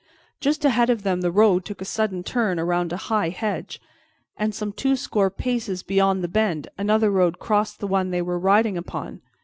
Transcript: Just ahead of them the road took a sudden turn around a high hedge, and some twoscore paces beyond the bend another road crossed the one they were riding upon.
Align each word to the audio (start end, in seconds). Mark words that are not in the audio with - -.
Just 0.39 0.65
ahead 0.65 0.89
of 0.89 1.03
them 1.03 1.21
the 1.21 1.29
road 1.29 1.63
took 1.63 1.79
a 1.79 1.85
sudden 1.85 2.23
turn 2.23 2.59
around 2.59 2.91
a 2.91 2.97
high 2.97 3.29
hedge, 3.29 3.79
and 4.35 4.55
some 4.55 4.73
twoscore 4.73 5.29
paces 5.29 5.83
beyond 5.83 6.23
the 6.23 6.27
bend 6.27 6.67
another 6.75 7.11
road 7.11 7.37
crossed 7.37 7.79
the 7.79 7.85
one 7.85 8.09
they 8.09 8.23
were 8.23 8.39
riding 8.39 8.79
upon. 8.79 9.21